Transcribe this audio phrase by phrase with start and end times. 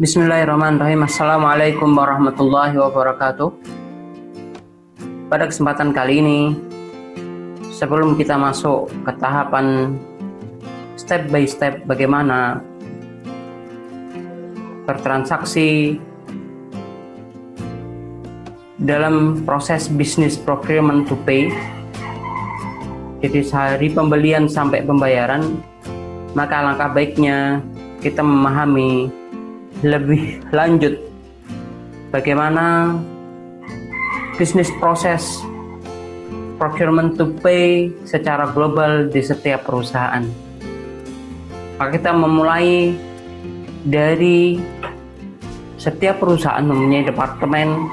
[0.00, 1.04] Bismillahirrahmanirrahim.
[1.04, 3.52] Assalamualaikum warahmatullahi wabarakatuh.
[5.28, 6.40] Pada kesempatan kali ini,
[7.68, 9.92] sebelum kita masuk ke tahapan
[10.96, 12.64] step by step bagaimana
[14.88, 16.00] bertransaksi
[18.80, 21.52] dalam proses bisnis procurement to pay,
[23.20, 25.60] jadi sehari pembelian sampai pembayaran,
[26.32, 27.60] maka langkah baiknya
[28.00, 29.19] kita memahami
[29.80, 31.00] lebih lanjut
[32.12, 32.96] bagaimana
[34.36, 35.40] bisnis proses
[36.60, 40.20] procurement to pay secara global di setiap perusahaan.
[41.80, 42.92] Maka kita memulai
[43.88, 44.60] dari
[45.80, 47.88] setiap perusahaan mempunyai departemen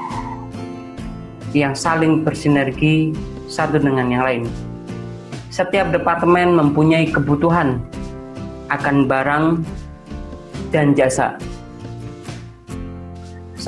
[1.56, 3.16] yang saling bersinergi
[3.48, 4.44] satu dengan yang lain.
[5.48, 7.80] Setiap departemen mempunyai kebutuhan
[8.68, 9.64] akan barang
[10.68, 11.47] dan jasa.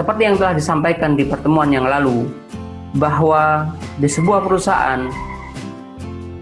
[0.00, 2.24] Seperti yang telah disampaikan di pertemuan yang lalu,
[2.96, 3.68] bahwa
[4.00, 5.12] di sebuah perusahaan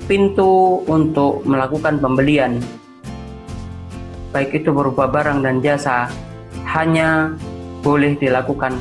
[0.07, 2.63] pintu untuk melakukan pembelian
[4.31, 6.07] baik itu berupa barang dan jasa
[6.71, 7.35] hanya
[7.83, 8.79] boleh dilakukan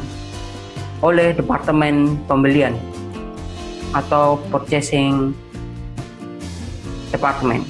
[1.01, 2.77] oleh departemen pembelian
[3.97, 5.33] atau purchasing
[7.09, 7.65] department.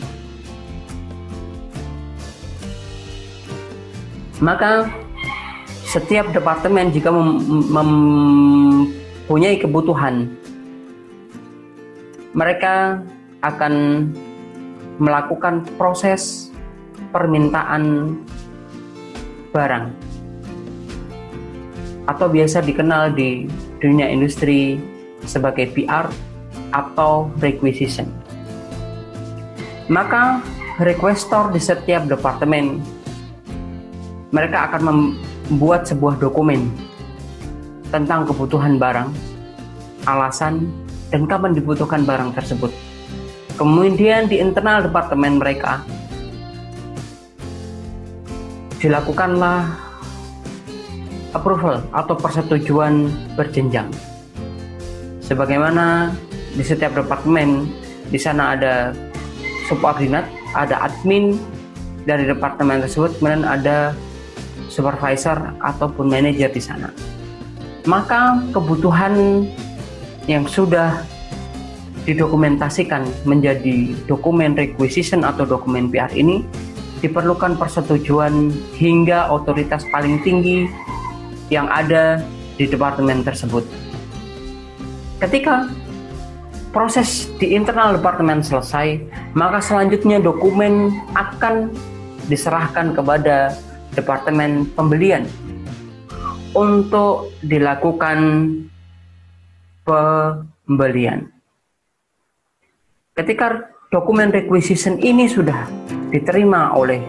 [4.44, 5.07] Maka
[5.98, 7.42] setiap departemen jika mem
[7.74, 10.30] mempunyai kebutuhan
[12.38, 13.02] mereka
[13.42, 14.06] akan
[15.02, 16.54] melakukan proses
[17.10, 18.14] permintaan
[19.50, 19.90] barang
[22.06, 23.50] atau biasa dikenal di
[23.82, 24.78] dunia industri
[25.26, 26.06] sebagai PR
[26.78, 28.06] atau requisition.
[29.90, 30.46] Maka
[30.78, 32.86] requestor di setiap departemen
[34.30, 34.82] mereka akan
[35.48, 36.68] membuat sebuah dokumen
[37.88, 39.10] tentang kebutuhan barang,
[40.04, 40.68] alasan,
[41.08, 42.72] dan kapan dibutuhkan barang tersebut.
[43.56, 45.82] Kemudian di internal departemen mereka
[48.78, 49.74] dilakukanlah
[51.34, 53.90] approval atau persetujuan berjenjang.
[55.26, 56.14] Sebagaimana
[56.54, 57.68] di setiap departemen
[58.14, 58.94] di sana ada
[59.68, 61.36] subordinat, ada admin
[62.08, 63.92] dari departemen tersebut, kemudian ada
[64.78, 66.94] supervisor ataupun manajer di sana.
[67.90, 69.42] Maka kebutuhan
[70.30, 71.02] yang sudah
[72.06, 76.46] didokumentasikan menjadi dokumen requisition atau dokumen PR ini
[77.02, 80.70] diperlukan persetujuan hingga otoritas paling tinggi
[81.50, 82.22] yang ada
[82.56, 83.64] di departemen tersebut.
[85.18, 85.68] Ketika
[86.72, 89.02] proses di internal departemen selesai,
[89.34, 91.74] maka selanjutnya dokumen akan
[92.28, 93.56] diserahkan kepada
[93.94, 95.24] departemen pembelian
[96.58, 98.20] untuk dilakukan
[99.86, 101.30] pembelian.
[103.16, 105.70] Ketika dokumen requisition ini sudah
[106.12, 107.00] diterima oleh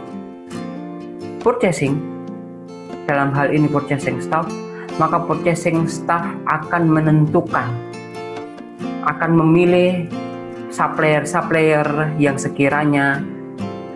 [1.42, 1.98] purchasing
[3.08, 4.46] dalam hal ini purchasing staff
[4.98, 7.66] maka purchasing staff akan menentukan
[9.06, 10.06] akan memilih
[10.68, 13.22] supplier-supplier yang sekiranya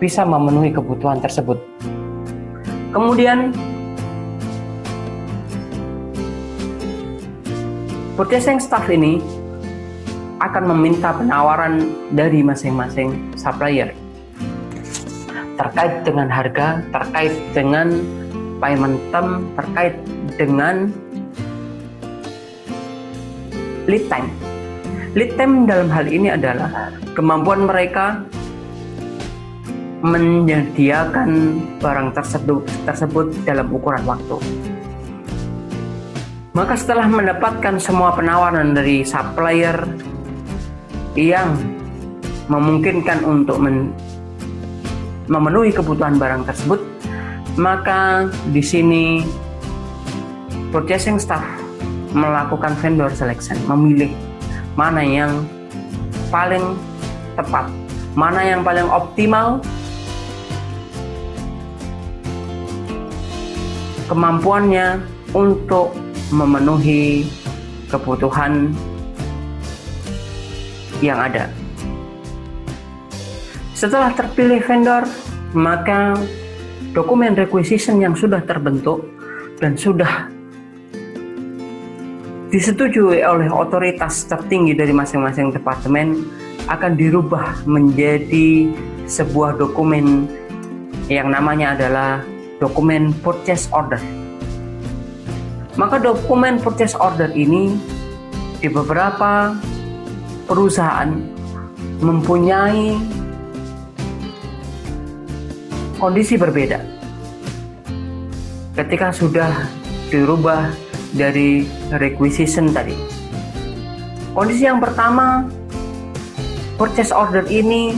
[0.01, 1.72] bisa memenuhi kebutuhan tersebut
[2.93, 3.49] kemudian
[8.13, 9.17] purchasing staff ini
[10.39, 13.91] akan meminta penawaran dari masing-masing supplier
[15.53, 17.87] terkait dengan harga, terkait dengan
[18.57, 19.95] payment term, terkait
[20.35, 20.89] dengan
[23.85, 24.29] lead time.
[25.13, 28.25] Lead time dalam hal ini adalah kemampuan mereka
[30.03, 31.29] menyediakan
[31.79, 34.35] barang tersebut, tersebut dalam ukuran waktu.
[36.53, 39.79] Maka setelah mendapatkan semua penawaran dari supplier
[41.15, 41.55] yang
[42.51, 43.95] memungkinkan untuk men
[45.31, 46.83] memenuhi kebutuhan barang tersebut,
[47.55, 49.23] maka di sini
[50.69, 51.41] purchasing staff
[52.11, 54.11] melakukan vendor selection, memilih
[54.75, 55.47] mana yang
[56.27, 56.75] paling
[57.39, 57.71] tepat,
[58.19, 59.63] mana yang paling optimal
[64.13, 65.01] kemampuannya
[65.33, 65.97] untuk
[66.29, 67.25] memenuhi
[67.89, 68.69] kebutuhan
[71.01, 71.49] yang ada.
[73.73, 75.09] Setelah terpilih vendor,
[75.57, 76.13] maka
[76.93, 79.01] dokumen requisition yang sudah terbentuk
[79.57, 80.29] dan sudah
[82.53, 86.21] disetujui oleh otoritas tertinggi dari masing-masing departemen
[86.69, 88.69] akan dirubah menjadi
[89.09, 90.29] sebuah dokumen
[91.09, 92.21] yang namanya adalah
[92.63, 93.99] dokumen purchase order
[95.73, 97.73] Maka dokumen purchase order ini
[98.61, 99.57] di beberapa
[100.45, 101.09] perusahaan
[101.97, 102.93] mempunyai
[105.97, 106.77] kondisi berbeda.
[108.77, 109.49] Ketika sudah
[110.13, 110.69] dirubah
[111.17, 111.65] dari
[111.97, 112.93] requisition tadi.
[114.37, 115.49] Kondisi yang pertama,
[116.77, 117.97] purchase order ini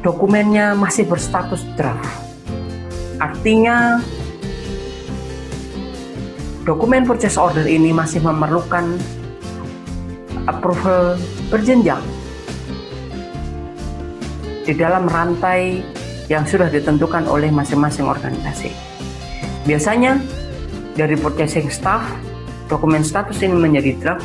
[0.00, 2.29] dokumennya masih berstatus draft.
[3.20, 4.00] Artinya
[6.64, 8.96] dokumen purchase order ini masih memerlukan
[10.48, 11.20] approval
[11.52, 12.00] berjenjang
[14.64, 15.84] di dalam rantai
[16.32, 18.72] yang sudah ditentukan oleh masing-masing organisasi.
[19.68, 20.16] Biasanya
[20.96, 22.06] dari purchasing staff,
[22.72, 24.24] dokumen status ini menjadi draft,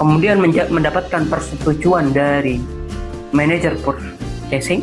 [0.00, 2.58] kemudian mendapatkan persetujuan dari
[3.30, 4.82] manajer purchasing.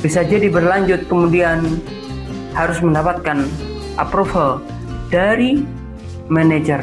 [0.00, 1.60] Bisa jadi berlanjut kemudian
[2.56, 3.44] harus mendapatkan
[4.00, 4.64] approval
[5.12, 5.60] dari
[6.32, 6.80] manajer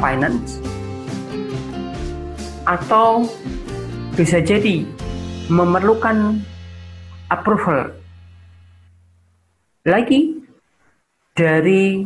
[0.00, 0.62] finance
[2.64, 3.28] atau
[4.16, 4.84] bisa jadi
[5.52, 6.40] memerlukan
[7.28, 7.92] approval
[9.84, 10.36] lagi
[11.36, 12.04] dari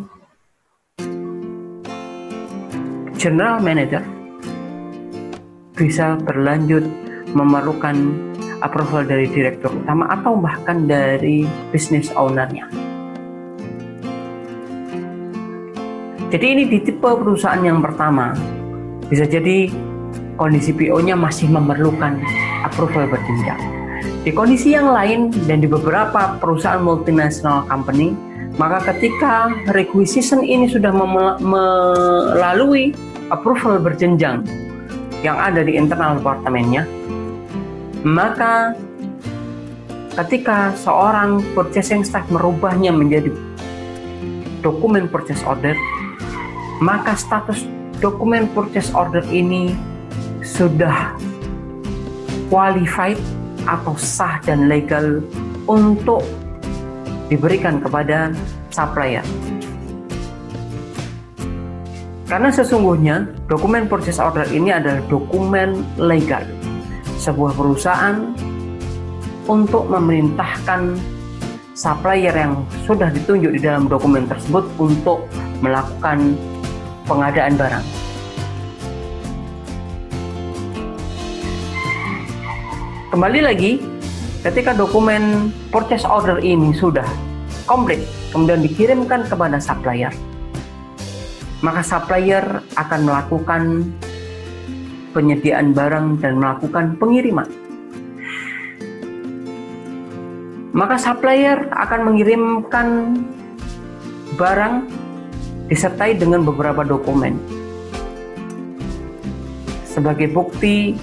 [3.18, 4.02] general manager.
[5.72, 6.84] Bisa berlanjut
[7.32, 7.96] memerlukan
[8.62, 11.44] approval dari direktur utama atau bahkan dari
[11.74, 12.70] business ownernya.
[16.32, 18.32] Jadi ini di tipe perusahaan yang pertama.
[19.12, 19.68] Bisa jadi
[20.40, 22.16] kondisi PO-nya masih memerlukan
[22.64, 23.60] approval berjenjang.
[24.24, 28.16] Di kondisi yang lain dan di beberapa perusahaan multinational company,
[28.56, 30.94] maka ketika requisition ini sudah
[31.42, 32.96] melalui
[33.28, 34.46] approval berjenjang
[35.20, 36.88] yang ada di internal departemennya,
[38.02, 38.74] maka
[40.18, 43.30] ketika seorang purchasing staff merubahnya menjadi
[44.60, 45.78] dokumen purchase order,
[46.82, 47.62] maka status
[48.02, 49.70] dokumen purchase order ini
[50.42, 51.14] sudah
[52.50, 53.18] qualified
[53.70, 55.22] atau sah dan legal
[55.70, 56.26] untuk
[57.30, 58.34] diberikan kepada
[58.74, 59.22] supplier.
[62.26, 66.42] Karena sesungguhnya dokumen purchase order ini adalah dokumen legal
[67.22, 68.34] sebuah perusahaan
[69.46, 70.98] untuk memerintahkan
[71.78, 75.30] supplier yang sudah ditunjuk di dalam dokumen tersebut untuk
[75.62, 76.34] melakukan
[77.06, 77.86] pengadaan barang.
[83.14, 83.78] Kembali lagi,
[84.42, 87.06] ketika dokumen purchase order ini sudah
[87.70, 88.02] komplit,
[88.34, 90.10] kemudian dikirimkan kepada supplier,
[91.62, 92.42] maka supplier
[92.74, 93.62] akan melakukan
[95.12, 97.48] penyediaan barang dan melakukan pengiriman.
[100.72, 102.88] Maka supplier akan mengirimkan
[104.40, 104.88] barang
[105.68, 107.36] disertai dengan beberapa dokumen.
[109.84, 110.96] Sebagai bukti,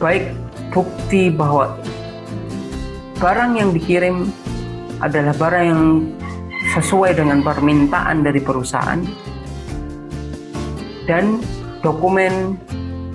[0.00, 0.32] baik
[0.72, 1.76] bukti bahwa
[3.20, 4.32] barang yang dikirim
[5.04, 5.82] adalah barang yang
[6.72, 9.00] sesuai dengan permintaan dari perusahaan
[11.08, 11.40] dan
[11.80, 12.58] dokumen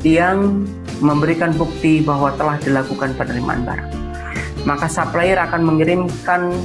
[0.03, 0.67] yang
[1.00, 3.91] memberikan bukti bahwa telah dilakukan penerimaan barang.
[4.63, 6.55] Maka supplier akan mengirimkan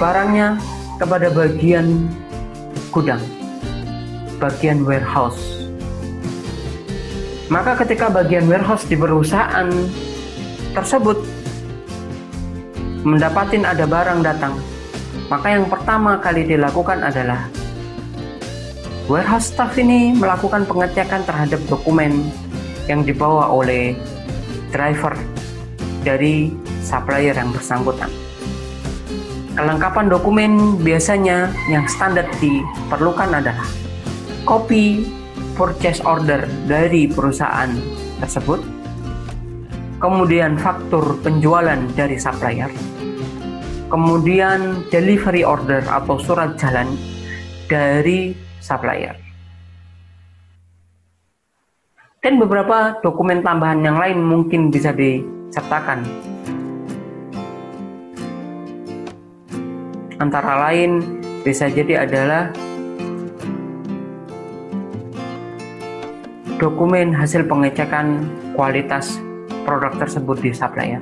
[0.00, 0.56] barangnya
[0.96, 2.08] kepada bagian
[2.88, 3.20] gudang,
[4.40, 5.40] bagian warehouse.
[7.48, 9.68] Maka ketika bagian warehouse di perusahaan
[10.72, 11.20] tersebut
[13.04, 14.56] mendapatin ada barang datang,
[15.28, 17.48] maka yang pertama kali dilakukan adalah
[19.08, 22.28] warehouse staff ini melakukan pengecekan terhadap dokumen
[22.92, 23.96] yang dibawa oleh
[24.68, 25.16] driver
[26.04, 26.52] dari
[26.84, 28.12] supplier yang bersangkutan.
[29.56, 33.64] Kelengkapan dokumen biasanya yang standar diperlukan adalah
[34.44, 35.08] kopi
[35.56, 37.72] purchase order dari perusahaan
[38.22, 38.60] tersebut,
[39.98, 42.70] kemudian faktur penjualan dari supplier,
[43.88, 46.92] kemudian delivery order atau surat jalan
[47.66, 49.16] dari supplier.
[52.18, 56.02] Dan beberapa dokumen tambahan yang lain mungkin bisa disertakan
[60.18, 60.98] antara lain
[61.46, 62.50] bisa jadi adalah
[66.58, 68.26] dokumen hasil pengecekan
[68.58, 69.22] kualitas
[69.62, 71.00] produk tersebut di supplier.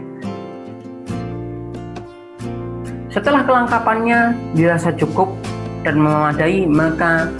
[3.08, 5.32] Setelah kelengkapannya dirasa cukup
[5.80, 7.32] dan memadai, maka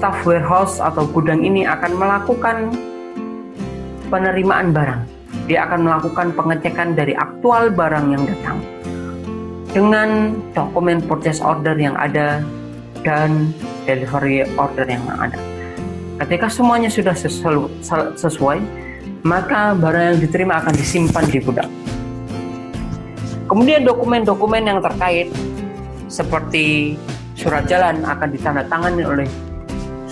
[0.00, 2.72] staff warehouse atau gudang ini akan melakukan
[4.08, 5.04] penerimaan barang.
[5.44, 8.64] Dia akan melakukan pengecekan dari aktual barang yang datang
[9.76, 12.40] dengan dokumen purchase order yang ada
[13.04, 13.52] dan
[13.84, 15.36] delivery order yang ada.
[16.24, 17.12] Ketika semuanya sudah
[18.16, 18.58] sesuai,
[19.20, 21.68] maka barang yang diterima akan disimpan di gudang.
[23.52, 25.28] Kemudian dokumen-dokumen yang terkait
[26.08, 26.96] seperti
[27.36, 29.28] surat jalan akan ditandatangani oleh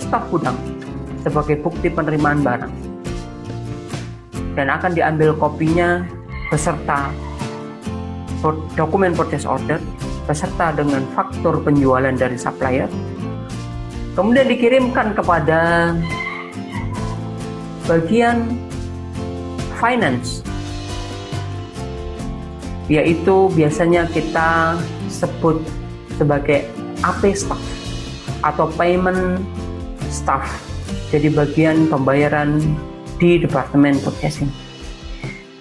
[0.09, 0.57] staf gudang
[1.21, 2.73] sebagai bukti penerimaan barang
[4.57, 6.01] dan akan diambil kopinya
[6.49, 7.13] beserta
[8.73, 9.77] dokumen purchase order
[10.25, 12.89] beserta dengan faktur penjualan dari supplier
[14.17, 15.93] kemudian dikirimkan kepada
[17.85, 18.49] bagian
[19.77, 20.41] finance
[22.89, 24.73] yaitu biasanya kita
[25.05, 25.61] sebut
[26.17, 26.65] sebagai
[27.05, 27.61] AP staff
[28.41, 29.45] atau payment
[30.09, 30.45] staff
[31.13, 32.59] jadi bagian pembayaran
[33.21, 34.49] di departemen purchasing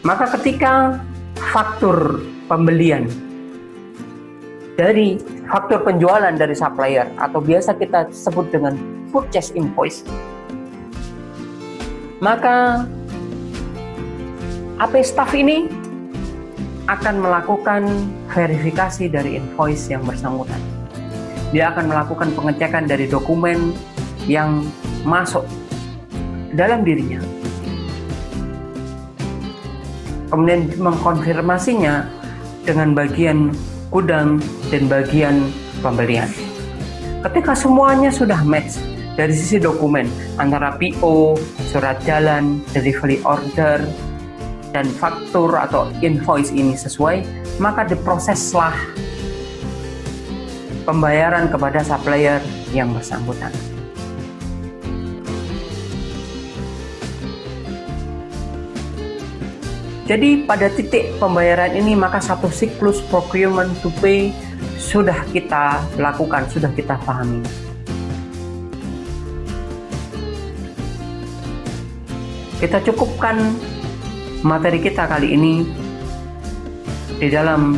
[0.03, 0.99] maka ketika
[1.53, 3.07] faktur pembelian
[4.75, 8.75] dari faktur penjualan dari supplier atau biasa kita sebut dengan
[9.13, 10.03] purchase invoice
[12.19, 12.89] maka
[14.79, 15.67] AP staff ini
[16.89, 17.83] akan melakukan
[18.33, 20.59] verifikasi dari invoice yang bersangkutan.
[21.53, 23.77] Dia akan melakukan pengecekan dari dokumen
[24.29, 24.63] yang
[25.03, 25.43] masuk
[26.53, 27.19] dalam dirinya.
[30.29, 32.05] Kemudian mengkonfirmasinya
[32.69, 33.57] dengan bagian
[33.89, 35.49] gudang dan bagian
[35.81, 36.29] pembelian.
[37.25, 38.77] Ketika semuanya sudah match
[39.17, 40.07] dari sisi dokumen
[40.37, 41.41] antara PO,
[41.73, 43.83] surat jalan, delivery order,
[44.71, 47.25] dan faktur atau invoice ini sesuai,
[47.57, 48.77] maka diproseslah
[50.85, 52.39] pembayaran kepada supplier
[52.77, 53.51] yang bersangkutan.
[60.09, 64.33] Jadi pada titik pembayaran ini maka satu siklus procurement to pay
[64.81, 67.45] sudah kita lakukan, sudah kita pahami.
[72.57, 73.53] Kita cukupkan
[74.41, 75.69] materi kita kali ini
[77.21, 77.77] di dalam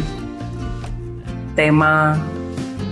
[1.59, 2.15] tema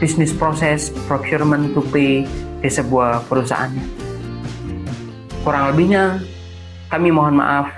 [0.02, 2.26] bisnis proses procurement to pay
[2.59, 3.71] di sebuah perusahaan.
[5.47, 6.26] Kurang lebihnya
[6.90, 7.77] kami mohon maaf